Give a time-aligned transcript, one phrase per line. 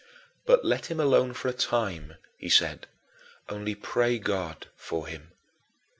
[0.47, 2.87] "But let him alone for a time," he said,
[3.49, 5.31] "only pray God for him.